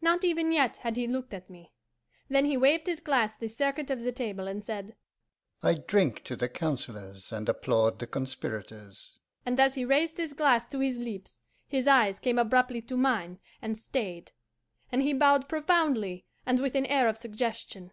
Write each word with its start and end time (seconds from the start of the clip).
Not 0.00 0.24
even 0.24 0.50
yet 0.50 0.78
had 0.78 0.96
he 0.96 1.06
looked 1.06 1.32
at 1.32 1.48
me. 1.48 1.70
Then 2.28 2.44
he 2.46 2.56
waved 2.56 2.88
his 2.88 2.98
glass 2.98 3.36
the 3.36 3.46
circuit 3.46 3.88
of 3.88 4.00
the 4.00 4.10
table, 4.10 4.48
and 4.48 4.64
said, 4.64 4.96
'I 5.62 5.74
drink 5.86 6.24
to 6.24 6.34
the 6.34 6.48
councillors 6.48 7.30
and 7.30 7.48
applaud 7.48 8.00
the 8.00 8.08
conspirators,' 8.08 9.20
and 9.46 9.60
as 9.60 9.76
he 9.76 9.84
raised 9.84 10.16
his 10.16 10.32
glass 10.32 10.66
to 10.70 10.80
his 10.80 10.98
lips 10.98 11.42
his 11.68 11.86
eyes 11.86 12.18
came 12.18 12.36
abruptly 12.40 12.82
to 12.82 12.96
mine 12.96 13.38
and 13.62 13.78
stayed, 13.78 14.32
and 14.90 15.02
he 15.04 15.12
bowed 15.14 15.48
profoundly 15.48 16.26
and 16.44 16.58
with 16.58 16.74
an 16.74 16.86
air 16.86 17.06
of 17.06 17.16
suggestion. 17.16 17.92